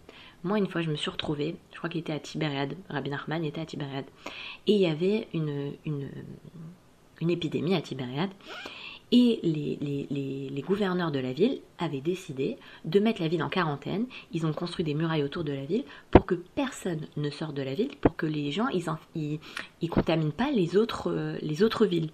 Moi, 0.43 0.59
une 0.59 0.67
fois, 0.67 0.81
je 0.81 0.91
me 0.91 0.97
suis 0.97 1.11
retrouvée, 1.11 1.57
je 1.73 1.79
crois 1.79 1.91
qu'il 1.91 2.01
était 2.01 2.13
à 2.13 2.19
Tibériade, 2.19 2.75
Rabbi 2.89 3.11
Nachman 3.11 3.45
était 3.45 3.61
à 3.61 3.67
Tibériade, 3.67 4.07
et 4.67 4.73
il 4.73 4.81
y 4.81 4.87
avait 4.87 5.29
une, 5.35 5.73
une, 5.85 6.09
une 7.21 7.31
épidémie 7.31 7.75
à 7.75 7.83
Tibériade, 7.83 8.31
et 9.13 9.41
les, 9.43 9.77
les, 9.81 10.49
les, 10.51 10.63
gouverneurs 10.63 11.11
de 11.11 11.19
la 11.19 11.33
ville 11.33 11.61
avaient 11.79 12.01
décidé 12.01 12.57
de 12.85 13.01
mettre 13.01 13.21
la 13.21 13.29
ville 13.29 13.43
en 13.43 13.49
quarantaine. 13.49 14.07
Ils 14.33 14.47
ont 14.47 14.53
construit 14.53 14.85
des 14.85 14.95
murailles 14.95 15.25
autour 15.25 15.43
de 15.43 15.53
la 15.53 15.65
ville 15.65 15.85
pour 16.13 16.27
que 16.27 16.37
personne 16.37 17.01
ne 17.17 17.29
sorte 17.29 17.55
de 17.55 17.63
la 17.63 17.75
ville, 17.75 17.97
pour 18.01 18.15
que 18.15 18.27
les 18.27 18.53
gens 18.53 18.69
ils, 18.69 19.41
ils, 19.81 19.91
contaminent 19.91 20.33
pas 20.33 20.53
les 20.53 20.77
autres, 20.77 21.11
euh, 21.11 21.37
les 21.43 21.65
autres 21.65 21.87
villes. 21.87 22.11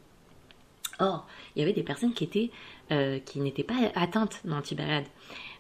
Or, 0.99 1.27
il 1.55 1.61
y 1.61 1.63
avait 1.63 1.75
des 1.75 1.83
personnes 1.83 2.15
qui 2.15 2.51
euh, 2.91 3.19
qui 3.19 3.41
n'étaient 3.41 3.63
pas 3.63 3.91
atteintes 3.95 4.41
dans 4.47 4.63
Tibériade 4.63 5.05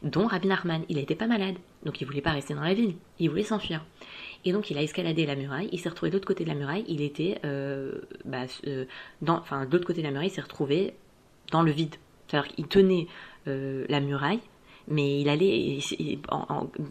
dont 0.02 0.26
Rabbi 0.26 0.48
Nachman. 0.48 0.82
Il 0.88 0.96
n'était 0.96 1.14
pas 1.14 1.26
malade, 1.26 1.56
donc 1.84 2.00
il 2.00 2.06
voulait 2.06 2.20
pas 2.20 2.32
rester 2.32 2.54
dans 2.54 2.62
la 2.62 2.74
ville, 2.74 2.94
il 3.18 3.30
voulait 3.30 3.42
s'enfuir. 3.42 3.84
Et 4.44 4.52
donc 4.52 4.70
il 4.70 4.78
a 4.78 4.82
escaladé 4.82 5.26
la 5.26 5.34
muraille, 5.34 5.68
il 5.72 5.80
s'est 5.80 5.88
retrouvé 5.88 6.10
de 6.10 6.16
l'autre 6.16 6.28
côté 6.28 6.44
de 6.44 6.48
la 6.48 6.54
muraille, 6.54 6.84
il 6.86 7.02
était, 7.02 7.38
euh, 7.44 8.00
bah, 8.24 8.44
euh, 8.66 8.84
dans, 9.22 9.38
enfin 9.38 9.66
de 9.66 9.72
l'autre 9.72 9.86
côté 9.86 10.02
de 10.02 10.06
la 10.06 10.12
muraille, 10.12 10.28
il 10.28 10.32
s'est 10.32 10.40
retrouvé 10.40 10.94
dans 11.50 11.62
le 11.62 11.72
vide. 11.72 11.96
C'est-à-dire 12.26 12.54
qu'il 12.54 12.68
tenait 12.68 13.08
euh, 13.48 13.84
la 13.88 14.00
muraille, 14.00 14.40
mais 14.88 15.20
il 15.20 15.28
allait, 15.28 15.80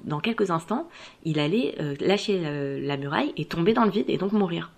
dans 0.03 0.19
quelques 0.19 0.51
instants, 0.51 0.89
il 1.24 1.39
allait 1.39 1.75
lâcher 2.01 2.41
la, 2.81 2.97
muraille 2.97 3.31
et 3.38 3.45
tomber 3.45 3.74
dans 3.74 3.85
le 3.85 3.91
vide 3.91 4.09
et 4.09 4.17
donc 4.17 4.33
mourir. 4.33 4.69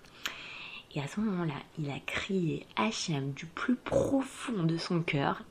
Et 0.94 1.00
à 1.00 1.08
ce 1.08 1.20
moment-là, 1.20 1.54
il 1.80 1.90
a 1.90 1.98
crié 2.06 2.64
Hachem 2.76 3.32
du 3.32 3.46
plus 3.46 3.74
profond 3.74 4.62
de 4.62 4.76
son 4.76 5.02
cœur. 5.02 5.42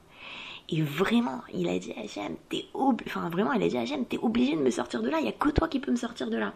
Et 0.69 0.81
vraiment, 0.81 1.43
il 1.53 1.69
a 1.69 1.79
dit 1.79 1.93
Hachem, 1.93 2.35
t'es 2.49 2.65
enfin 2.73 3.29
vraiment, 3.29 3.53
il 3.53 3.63
a 3.63 3.69
dit 3.69 3.77
Hachem, 3.77 4.05
t'es 4.05 4.17
obligé 4.17 4.55
de 4.55 4.61
me 4.61 4.69
sortir 4.69 5.01
de 5.01 5.09
là, 5.09 5.19
il 5.19 5.25
y 5.25 5.29
a 5.29 5.33
que 5.33 5.49
toi 5.49 5.69
qui 5.69 5.79
peux 5.79 5.91
me 5.91 5.97
sortir 5.97 6.29
de 6.29 6.37
là. 6.37 6.53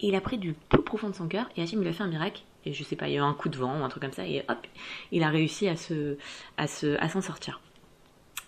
Et 0.00 0.08
il 0.08 0.14
a 0.14 0.20
pris 0.22 0.38
du 0.38 0.54
plus 0.54 0.82
profond 0.82 1.10
de 1.10 1.14
son 1.14 1.28
cœur, 1.28 1.46
et 1.56 1.62
Hachem, 1.62 1.82
il 1.82 1.88
a 1.88 1.92
fait 1.92 2.02
un 2.02 2.08
miracle, 2.08 2.42
et 2.64 2.72
je 2.72 2.82
sais 2.82 2.96
pas, 2.96 3.08
il 3.08 3.12
y 3.12 3.16
a 3.16 3.20
eu 3.20 3.22
un 3.22 3.34
coup 3.34 3.50
de 3.50 3.58
vent 3.58 3.78
ou 3.78 3.84
un 3.84 3.88
truc 3.90 4.02
comme 4.02 4.12
ça, 4.12 4.26
et 4.26 4.44
hop, 4.48 4.66
il 5.12 5.22
a 5.22 5.28
réussi 5.28 5.68
à 5.68 5.76
se, 5.76 6.16
à 6.56 6.66
se, 6.66 6.98
à 7.00 7.10
s'en 7.10 7.20
sortir. 7.20 7.60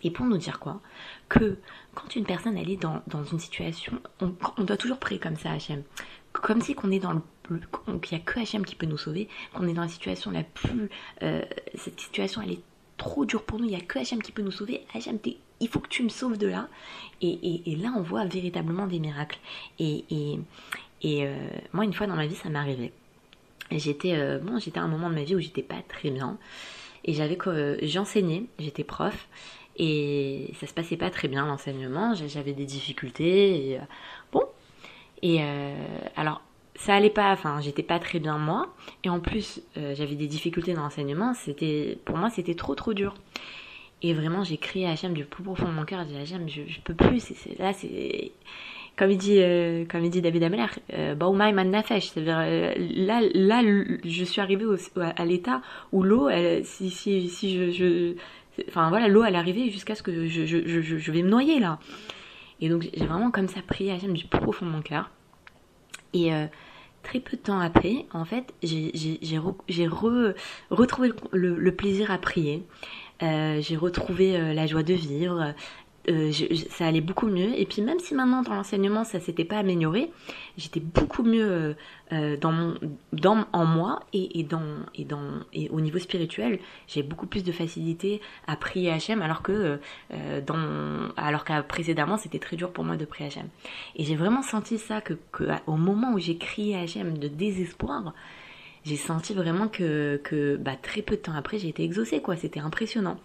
Et 0.03 0.11
pour 0.11 0.27
nous 0.27 0.39
dire 0.39 0.59
quoi 0.59 0.81
Que 1.29 1.59
quand 1.95 2.17
une 2.17 2.25
personne 2.25 2.57
elle 2.57 2.71
est 2.71 2.77
dans, 2.77 3.03
dans 3.07 3.23
une 3.23 3.39
situation, 3.39 4.01
on, 4.21 4.35
on, 4.57 4.65
doit 4.65 4.77
toujours 4.77 4.99
prier 4.99 5.21
comme 5.21 5.37
ça 5.37 5.53
Hachem. 5.53 5.83
Comme 6.33 6.61
si 6.61 6.75
qu'on 6.75 6.91
est 6.91 6.99
dans 6.99 7.13
le 7.13 7.21
qu'il 8.01 8.17
n'y 8.17 8.23
a 8.23 8.25
que 8.25 8.41
Hachem 8.41 8.65
qui 8.65 8.75
peut 8.75 8.87
nous 8.87 8.97
sauver, 8.97 9.29
qu'on 9.53 9.69
est 9.69 9.75
dans 9.75 9.83
la 9.83 9.89
situation 9.89 10.31
la 10.31 10.43
plus... 10.43 10.89
Euh, 11.23 11.43
cette 11.75 12.01
situation 12.01 12.41
elle 12.43 12.53
est 12.53 12.63
trop 12.97 13.25
dure 13.25 13.43
pour 13.45 13.59
nous, 13.59 13.65
il 13.65 13.71
n'y 13.71 13.77
a 13.77 13.81
que 13.81 13.99
Hachem 13.99 14.23
qui 14.23 14.33
peut 14.33 14.43
nous 14.43 14.51
sauver. 14.51 14.85
Hachem, 14.95 15.19
il 15.61 15.69
faut 15.69 15.81
que 15.81 15.89
tu 15.89 16.03
me 16.03 16.09
sauves 16.09 16.39
de 16.39 16.47
là. 16.47 16.69
Et, 17.21 17.31
et, 17.31 17.73
et 17.73 17.77
là 17.77 17.93
on 17.97 18.03
voit 18.03 18.25
véritablement 18.25 18.87
des 18.87 18.99
miracles. 18.99 19.39
Et, 19.79 20.05
et 21.03 21.27
euh, 21.27 21.37
moi 21.73 21.85
une 21.85 21.93
fois 21.93 22.07
dans 22.07 22.17
ma 22.17 22.27
vie 22.27 22.35
ça 22.35 22.49
m'est 22.49 22.59
arrivé. 22.59 22.93
J'étais 23.71 24.15
euh, 24.15 24.39
bon, 24.39 24.59
j'étais 24.59 24.79
à 24.79 24.83
un 24.83 24.89
moment 24.89 25.09
de 25.09 25.15
ma 25.15 25.25
vie 25.25 25.35
où 25.35 25.41
j'étais 25.41 25.63
pas 25.63 25.83
très 25.89 26.11
bien. 26.11 26.39
Et 27.05 27.15
j'avais 27.15 27.37
j'enseignais, 27.83 28.45
j'étais 28.59 28.85
prof 28.85 29.29
et 29.77 30.53
ça 30.61 30.67
se 30.67 30.75
passait 30.75 30.97
pas 30.97 31.11
très 31.11 31.29
bien 31.29 31.47
l'enseignement, 31.47 32.15
j'avais 32.15 32.53
des 32.53 32.67
difficultés. 32.67 33.71
Et, 33.71 33.79
euh, 33.79 33.83
bon, 34.33 34.45
et 35.23 35.39
euh, 35.41 35.75
alors 36.17 36.43
ça 36.83 36.95
allait 36.95 37.11
pas, 37.11 37.31
enfin 37.33 37.61
j'étais 37.61 37.83
pas 37.83 37.99
très 37.99 38.19
bien 38.19 38.39
moi, 38.39 38.75
et 39.05 39.09
en 39.09 39.21
plus 39.21 39.63
euh, 39.77 39.95
j'avais 39.95 40.17
des 40.17 40.27
difficultés 40.27 40.75
dans 40.75 40.83
l'enseignement. 40.83 41.33
C'était 41.35 41.99
pour 42.05 42.17
moi 42.17 42.29
c'était 42.29 42.55
trop 42.55 42.75
trop 42.75 42.93
dur. 42.93 43.15
Et 44.03 44.15
vraiment 44.15 44.43
j'ai 44.43 44.57
crié 44.57 44.87
à 44.87 44.91
Hachem 44.91 45.15
du 45.15 45.25
plus 45.25 45.45
profond 45.45 45.69
de 45.69 45.73
mon 45.73 45.85
cœur, 45.85 46.05
j'ai 46.09 46.15
dit 46.15 46.21
Hachem 46.21 46.49
je, 46.49 46.63
je 46.67 46.81
peux 46.81 46.95
plus, 46.95 47.33
là 47.59 47.73
c'est 47.73 48.33
comme 48.97 49.11
il 49.11 49.17
dit, 49.17 49.41
comme 49.89 50.05
il 50.05 50.11
dit 50.11 50.21
David 50.21 50.43
Ameller, 50.43 50.67
euh, 50.93 51.15
man 51.15 51.71
nafesh, 51.71 52.09
c'est-à-dire 52.09 52.77
là, 52.77 53.21
là, 53.33 53.63
je 54.05 54.25
suis 54.25 54.41
arrivée 54.41 54.67
à 55.17 55.25
l'état 55.25 55.63
où 55.93 56.03
l'eau, 56.03 56.29
si, 56.63 56.91
si, 56.91 57.29
si 57.29 57.73
je, 57.73 58.15
Enfin 58.69 58.91
voilà, 58.91 59.09
l'eau 59.09 59.25
elle 59.25 59.35
est 59.35 59.39
arrivée 59.39 59.71
jusqu'à 59.71 59.95
ce 59.95 60.03
que 60.03 60.27
je, 60.27 60.45
je, 60.45 60.83
je, 60.83 61.13
vais 61.13 61.23
me 61.23 61.31
noyer 61.31 61.59
là. 61.59 61.79
Et 62.61 62.69
donc 62.69 62.83
j'ai 62.83 63.07
vraiment 63.07 63.31
comme 63.31 63.49
ça 63.49 63.61
prié 63.67 63.93
Hachem 63.93 64.13
du 64.13 64.27
plus 64.27 64.41
profond 64.41 64.67
de 64.67 64.71
mon 64.71 64.83
cœur. 64.83 65.11
Et 66.13 66.35
euh, 66.35 66.47
très 67.03 67.21
peu 67.21 67.37
de 67.37 67.43
temps 67.43 67.61
après, 67.61 68.07
en 68.13 68.25
fait, 68.25 68.53
j'ai 68.63 69.39
re, 69.39 69.55
retrouvé 70.71 71.13
le, 71.33 71.71
plaisir 71.71 72.11
à 72.11 72.19
prier. 72.19 72.63
Euh, 73.23 73.61
j'ai 73.61 73.77
retrouvé 73.77 74.37
euh, 74.37 74.53
la 74.53 74.67
joie 74.67 74.83
de 74.83 74.95
vivre. 74.95 75.55
Euh, 76.09 76.33
ça 76.71 76.87
allait 76.87 77.01
beaucoup 77.01 77.29
mieux. 77.29 77.59
Et 77.59 77.65
puis 77.65 77.81
même 77.81 78.01
si 78.01 78.15
maintenant 78.15 78.43
dans 78.43 78.55
l'enseignement 78.55 79.05
ça 79.05 79.21
s'était 79.21 79.45
pas 79.45 79.59
amélioré, 79.59 80.11
j'étais 80.57 80.81
beaucoup 80.81 81.23
mieux 81.23 81.49
euh, 81.49 81.75
euh, 82.13 82.37
dans 82.37 82.51
mon, 82.51 82.75
dans, 83.13 83.47
en 83.53 83.65
moi 83.65 84.01
et, 84.13 84.41
et, 84.41 84.43
dans, 84.43 84.81
et, 84.97 85.05
dans, 85.05 85.23
et 85.53 85.69
au 85.69 85.81
niveau 85.81 85.99
spirituel, 85.99 86.59
j'ai 86.89 87.05
beaucoup 87.05 87.27
plus 87.27 87.45
de 87.45 87.53
facilité 87.53 88.21
à 88.49 88.57
prier 88.57 88.91
Hachem 88.91 89.23
alors 89.23 89.43
que, 89.43 89.79
dans, 90.45 91.09
alors 91.17 91.45
qu'à 91.45 91.63
précédemment 91.63 92.17
c'était 92.17 92.41
très 92.41 92.57
dur 92.57 92.73
pour 92.73 92.83
moi 92.85 92.97
de 92.97 93.05
prier 93.05 93.29
Hachem. 93.29 93.49
Et 93.95 94.05
j'ai 94.05 94.17
vraiment 94.17 94.43
senti 94.43 94.79
ça 94.79 95.01
que, 95.01 95.15
que 95.31 95.45
au 95.67 95.77
moment 95.77 96.15
où 96.15 96.19
j'ai 96.19 96.37
crié 96.37 96.77
Hachem 96.77 97.17
de 97.17 97.29
désespoir, 97.29 98.13
j'ai 98.85 98.97
senti 98.97 99.35
vraiment 99.35 99.69
que, 99.69 100.21
que 100.25 100.57
bah, 100.57 100.75
très 100.81 101.03
peu 101.03 101.15
de 101.15 101.21
temps 101.21 101.35
après 101.35 101.59
j'ai 101.59 101.69
été 101.69 101.85
exaucée 101.85 102.21
quoi. 102.21 102.35
C'était 102.35 102.61
impressionnant. 102.61 103.19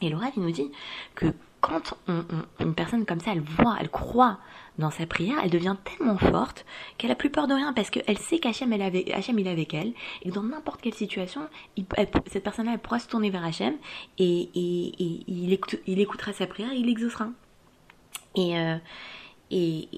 Et 0.00 0.10
Laura 0.10 0.26
il 0.36 0.42
nous 0.42 0.50
dit 0.50 0.70
que 1.14 1.26
quand 1.62 1.94
une 2.60 2.74
personne 2.74 3.06
comme 3.06 3.20
ça, 3.20 3.32
elle 3.32 3.40
voit, 3.40 3.76
elle 3.80 3.88
croit 3.88 4.38
dans 4.78 4.90
sa 4.90 5.06
prière, 5.06 5.36
elle 5.44 5.50
devient 5.50 5.76
tellement 5.84 6.18
forte 6.18 6.66
qu'elle 6.98 7.12
a 7.12 7.14
plus 7.14 7.30
peur 7.30 7.46
de 7.46 7.54
rien 7.54 7.72
parce 7.72 7.88
qu'elle 7.88 8.18
sait 8.18 8.40
qu'Hachem, 8.40 8.72
elle 8.72 8.80
il 8.92 9.46
est 9.46 9.50
avec 9.50 9.72
elle 9.72 9.92
et 10.22 10.28
que 10.28 10.34
dans 10.34 10.42
n'importe 10.42 10.82
quelle 10.82 10.94
situation, 10.94 11.42
cette 12.26 12.42
personne-là, 12.42 12.72
elle 12.74 12.80
pourra 12.80 12.98
se 12.98 13.06
tourner 13.06 13.30
vers 13.30 13.44
Hachem 13.44 13.76
et, 14.18 14.50
il, 14.54 15.52
écoutera 16.00 16.32
sa 16.32 16.48
prière, 16.48 16.72
il 16.72 16.88
exaucera. 16.88 17.28
Et, 18.34 18.58
euh, 18.58 18.76
et, 19.52 19.88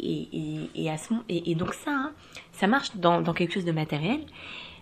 et, 0.75 0.90
et, 1.28 1.54
donc 1.54 1.73
ça, 1.73 1.90
hein, 1.90 2.12
ça 2.52 2.66
marche 2.66 2.94
dans, 2.97 3.23
dans 3.23 3.33
quelque 3.33 3.54
chose 3.54 3.64
de 3.64 3.73
matériel, 3.73 4.21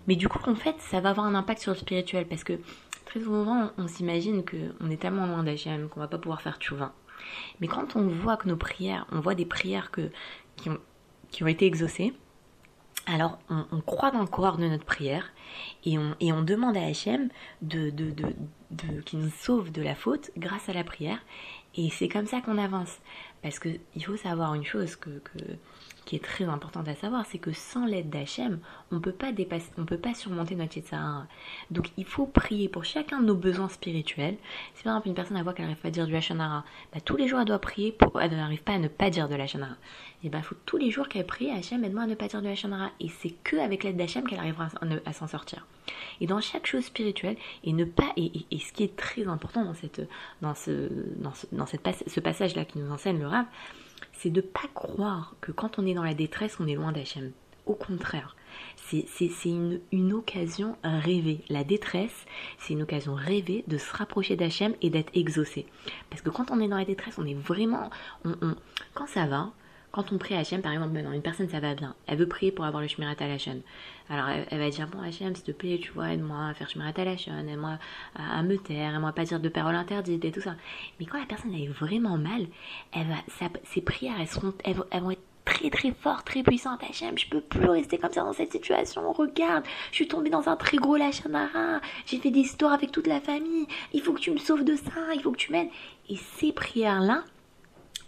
mais 0.08 0.16
du 0.16 0.28
coup, 0.28 0.40
en 0.50 0.56
fait, 0.56 0.74
ça 0.80 1.00
va 1.00 1.10
avoir 1.10 1.26
un 1.26 1.36
impact 1.36 1.62
sur 1.62 1.72
le 1.72 1.78
spirituel 1.78 2.26
parce 2.26 2.42
que 2.42 2.58
Très 3.12 3.20
souvent, 3.20 3.70
on 3.76 3.88
s'imagine 3.88 4.42
qu'on 4.42 4.88
est 4.88 4.96
tellement 4.96 5.26
loin 5.26 5.42
d'Hachem 5.42 5.90
qu'on 5.90 6.00
va 6.00 6.08
pas 6.08 6.16
pouvoir 6.16 6.40
faire 6.40 6.56
tchouva. 6.56 6.94
Mais 7.60 7.66
quand 7.66 7.94
on 7.94 8.08
voit 8.08 8.38
que 8.38 8.48
nos 8.48 8.56
prières, 8.56 9.06
on 9.12 9.20
voit 9.20 9.34
des 9.34 9.44
prières 9.44 9.90
que, 9.90 10.10
qui, 10.56 10.70
ont, 10.70 11.46
été 11.46 11.66
exaucées, 11.66 12.14
alors 13.04 13.38
on, 13.50 13.82
croit 13.82 14.12
dans 14.12 14.22
le 14.22 14.26
corps 14.26 14.56
de 14.56 14.66
notre 14.66 14.86
prière 14.86 15.26
et 15.84 15.98
on, 15.98 16.16
on 16.22 16.42
demande 16.42 16.74
à 16.74 16.86
Hachem 16.86 17.28
de, 17.60 17.90
de, 17.90 18.12
de, 18.12 18.34
de, 18.70 19.02
qui 19.02 19.18
nous 19.18 19.28
sauve 19.28 19.70
de 19.72 19.82
la 19.82 19.94
faute 19.94 20.30
grâce 20.38 20.70
à 20.70 20.72
la 20.72 20.82
prière. 20.82 21.18
Et 21.74 21.90
c'est 21.90 22.08
comme 22.08 22.26
ça 22.26 22.40
qu'on 22.40 22.56
avance. 22.56 22.96
Parce 23.42 23.58
qu'il 23.58 24.04
faut 24.06 24.16
savoir 24.16 24.54
une 24.54 24.64
chose 24.64 24.96
que 24.96 25.10
qui 26.12 26.16
est 26.16 26.22
très 26.22 26.44
importante 26.44 26.88
à 26.88 26.94
savoir, 26.94 27.24
c'est 27.24 27.38
que 27.38 27.52
sans 27.52 27.86
l'aide 27.86 28.10
d'Hachem, 28.10 28.58
on 28.90 29.00
peut 29.00 29.14
pas 29.14 29.32
dépasser, 29.32 29.70
on 29.78 29.86
peut 29.86 29.96
pas 29.96 30.12
surmonter 30.12 30.54
notre 30.54 30.76
Yetzirah. 30.76 31.26
Donc 31.70 31.88
il 31.96 32.04
faut 32.04 32.26
prier 32.26 32.68
pour 32.68 32.84
chacun 32.84 33.20
de 33.20 33.24
nos 33.24 33.34
besoins 33.34 33.70
spirituels. 33.70 34.36
Si 34.74 34.82
par 34.84 34.92
exemple 34.92 35.08
une 35.08 35.14
personne 35.14 35.40
voit 35.42 35.54
qu'elle 35.54 35.64
n'arrive 35.64 35.80
pas 35.80 35.88
à 35.88 35.90
dire 35.90 36.06
du 36.06 36.14
Hachanara, 36.14 36.66
bah, 36.92 37.00
tous 37.00 37.16
les 37.16 37.28
jours 37.28 37.40
elle 37.40 37.46
doit 37.46 37.58
prier 37.58 37.92
pour, 37.92 38.20
elle 38.20 38.36
n'arrive 38.36 38.62
pas 38.62 38.74
à 38.74 38.78
ne 38.78 38.88
pas 38.88 39.08
dire 39.08 39.26
de 39.26 39.34
l'Hachanara. 39.36 39.72
Et 40.22 40.28
ben 40.28 40.40
bah, 40.40 40.44
faut 40.44 40.54
tous 40.66 40.76
les 40.76 40.90
jours 40.90 41.08
qu'elle 41.08 41.24
prie, 41.24 41.50
Hachem 41.50 41.82
aide-moi 41.82 42.02
à 42.02 42.06
ne 42.06 42.14
pas 42.14 42.28
dire 42.28 42.42
de 42.42 42.48
Hachanara. 42.48 42.90
Et 43.00 43.08
c'est 43.08 43.34
que 43.42 43.56
avec 43.56 43.82
l'aide 43.82 43.96
d'Hachem 43.96 44.28
qu'elle 44.28 44.38
arrivera 44.38 44.68
à, 45.06 45.12
s'en 45.14 45.26
sortir. 45.26 45.66
Et 46.20 46.26
dans 46.26 46.42
chaque 46.42 46.66
chose 46.66 46.84
spirituelle, 46.84 47.38
et 47.64 47.72
ne 47.72 47.86
pas, 47.86 48.12
et, 48.18 48.44
ce 48.58 48.70
qui 48.74 48.84
est 48.84 48.96
très 48.96 49.26
important 49.26 49.64
dans 49.64 49.72
cette, 49.72 50.02
dans 50.42 50.54
ce, 50.54 50.90
dans 51.16 51.32
ce, 51.32 51.46
dans 51.52 51.64
cette, 51.64 51.88
ce 52.06 52.20
passage 52.20 52.54
là 52.54 52.66
qui 52.66 52.80
nous 52.80 52.92
enseigne 52.92 53.18
le 53.18 53.28
Rav, 53.28 53.46
c'est 54.12 54.30
de 54.30 54.40
pas 54.40 54.68
croire 54.74 55.34
que 55.40 55.52
quand 55.52 55.78
on 55.78 55.86
est 55.86 55.94
dans 55.94 56.04
la 56.04 56.14
détresse, 56.14 56.58
on 56.60 56.66
est 56.66 56.74
loin 56.74 56.92
d'Hachem. 56.92 57.32
Au 57.66 57.74
contraire, 57.74 58.36
c'est 58.76 59.06
une, 59.44 59.80
une, 59.92 60.12
occasion 60.12 60.76
rêvée. 60.82 61.40
La 61.48 61.64
détresse, 61.64 62.26
c'est 62.58 62.74
une 62.74 62.82
occasion 62.82 63.14
rêvée 63.14 63.64
de 63.68 63.78
se 63.78 63.92
rapprocher 63.96 64.36
d'Hachem 64.36 64.74
et 64.82 64.90
d'être 64.90 65.16
exaucé. 65.16 65.66
Parce 66.10 66.22
que 66.22 66.30
quand 66.30 66.50
on 66.50 66.60
est 66.60 66.68
dans 66.68 66.76
la 66.76 66.84
détresse, 66.84 67.18
on 67.18 67.26
est 67.26 67.34
vraiment... 67.34 67.88
quand 68.94 69.06
ça 69.06 69.26
va, 69.26 69.52
quand 69.92 70.10
on 70.10 70.18
prie 70.18 70.34
Hachem, 70.34 70.62
par 70.62 70.72
exemple, 70.72 70.92
maintenant, 70.92 71.12
une 71.12 71.22
personne, 71.22 71.50
ça 71.50 71.60
va 71.60 71.74
bien. 71.74 71.94
Elle 72.06 72.16
veut 72.16 72.26
prier 72.26 72.50
pour 72.50 72.64
avoir 72.64 72.82
le 72.82 72.88
Shmirat 72.88 73.14
Hachem. 73.20 73.60
Alors, 74.08 74.26
elle, 74.28 74.58
va 74.58 74.70
dire, 74.70 74.88
bon, 74.88 75.00
Hachem, 75.02 75.36
s'il 75.36 75.44
te 75.44 75.52
plaît, 75.52 75.78
tu 75.80 75.92
vois, 75.92 76.12
aide-moi 76.12 76.48
à 76.48 76.54
faire 76.54 76.68
Shmirat 76.70 76.94
Hachem, 76.96 77.46
aide-moi 77.46 77.78
à, 78.16 78.42
me 78.42 78.56
taire, 78.56 78.94
aide-moi 78.94 79.10
à 79.10 79.12
pas 79.12 79.24
dire 79.24 79.38
de 79.38 79.50
paroles 79.50 79.74
interdites 79.74 80.24
et 80.24 80.32
tout 80.32 80.40
ça. 80.40 80.54
Mais 80.98 81.04
quand 81.04 81.18
la 81.18 81.26
personne, 81.26 81.52
elle 81.54 81.64
est 81.64 81.68
vraiment 81.68 82.16
mal, 82.16 82.46
elle 82.92 83.06
ses 83.64 83.82
prières, 83.82 84.16
elles, 84.18 84.28
seront, 84.28 84.54
elles, 84.64 85.02
vont 85.02 85.10
être 85.10 85.22
très 85.44 85.68
très 85.68 85.92
fortes, 85.92 86.26
très 86.26 86.42
puissantes. 86.42 86.82
Hachem, 86.88 87.18
je 87.18 87.28
peux 87.28 87.42
plus 87.42 87.68
rester 87.68 87.98
comme 87.98 88.12
ça 88.12 88.22
dans 88.22 88.32
cette 88.32 88.52
situation. 88.52 89.12
Regarde, 89.12 89.64
je 89.90 89.96
suis 89.96 90.08
tombée 90.08 90.30
dans 90.30 90.48
un 90.48 90.56
très 90.56 90.78
gros 90.78 90.96
lachanara. 90.96 91.82
J'ai 92.06 92.18
fait 92.18 92.30
des 92.30 92.40
histoires 92.40 92.72
avec 92.72 92.92
toute 92.92 93.06
la 93.06 93.20
famille. 93.20 93.66
Il 93.92 94.00
faut 94.00 94.14
que 94.14 94.20
tu 94.20 94.30
me 94.30 94.38
sauves 94.38 94.64
de 94.64 94.74
ça. 94.74 95.12
Il 95.14 95.20
faut 95.20 95.32
que 95.32 95.36
tu 95.36 95.52
m'aides. 95.52 95.68
Et 96.08 96.16
ces 96.16 96.52
prières-là, 96.52 97.24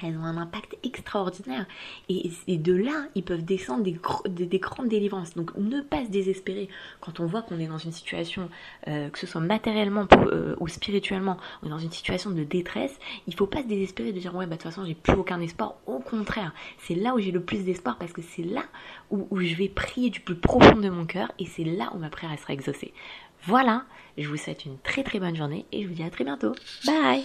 elles 0.02 0.16
ont 0.16 0.24
un 0.24 0.36
impact 0.36 0.76
extraordinaire. 0.82 1.66
Et, 2.08 2.30
de 2.48 2.74
là, 2.74 3.06
ils 3.14 3.22
peuvent 3.22 3.44
descendre 3.44 3.82
des, 3.82 3.98
des, 4.46 4.58
grandes 4.58 4.88
délivrances. 4.88 5.34
Donc 5.34 5.56
ne 5.56 5.80
pas 5.80 6.04
se 6.04 6.10
désespérer 6.10 6.68
quand 7.00 7.20
on 7.20 7.26
voit 7.26 7.42
qu'on 7.42 7.58
est 7.58 7.66
dans 7.66 7.78
une 7.78 7.92
situation, 7.92 8.48
euh, 8.88 9.08
que 9.08 9.18
ce 9.18 9.26
soit 9.26 9.40
matériellement 9.40 10.06
euh, 10.12 10.56
ou 10.60 10.68
spirituellement, 10.68 11.36
on 11.62 11.66
est 11.66 11.70
dans 11.70 11.78
une 11.78 11.90
situation 11.90 12.30
de 12.30 12.44
détresse, 12.44 12.98
il 13.26 13.34
faut 13.34 13.46
pas 13.46 13.62
se 13.62 13.66
désespérer 13.66 14.12
de 14.12 14.18
dire 14.18 14.34
ouais 14.34 14.46
bah 14.46 14.56
de 14.56 14.62
toute 14.62 14.70
façon 14.70 14.84
j'ai 14.84 14.94
plus 14.94 15.14
aucun 15.14 15.40
espoir. 15.40 15.74
Au 15.86 15.98
contraire, 15.98 16.52
c'est 16.78 16.94
là 16.94 17.14
où 17.14 17.18
j'ai 17.18 17.32
le 17.32 17.42
plus 17.42 17.64
d'espoir 17.64 17.98
parce 17.98 18.12
que 18.12 18.22
c'est 18.22 18.44
là 18.44 18.64
où, 19.10 19.26
où 19.30 19.40
je 19.40 19.54
vais 19.54 19.68
prier 19.68 20.10
du 20.10 20.20
plus 20.20 20.36
profond 20.36 20.76
de 20.76 20.88
mon 20.88 21.04
cœur 21.04 21.30
et 21.38 21.46
c'est 21.46 21.64
là 21.64 21.90
où 21.94 21.98
ma 21.98 22.08
prière 22.08 22.38
sera 22.38 22.52
exaucée. 22.52 22.92
Voilà, 23.46 23.84
je 24.16 24.28
vous 24.28 24.36
souhaite 24.36 24.64
une 24.64 24.78
très 24.78 25.02
très 25.02 25.20
bonne 25.20 25.36
journée 25.36 25.66
et 25.72 25.82
je 25.82 25.88
vous 25.88 25.94
dis 25.94 26.02
à 26.02 26.10
très 26.10 26.24
bientôt. 26.24 26.54
Bye 26.86 27.24